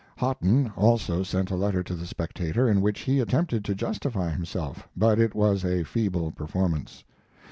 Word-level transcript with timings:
Hotten 0.17 0.71
also 0.75 1.21
sent 1.21 1.51
a 1.51 1.55
letter 1.55 1.83
to 1.83 1.93
the 1.93 2.07
Spectator, 2.07 2.67
in 2.67 2.81
which 2.81 3.01
he 3.01 3.19
attempted 3.19 3.63
to 3.65 3.75
justify 3.75 4.31
himself, 4.31 4.89
but 4.97 5.19
it 5.19 5.35
was 5.35 5.63
a 5.63 5.83
feeble 5.83 6.31
performance. 6.31 7.03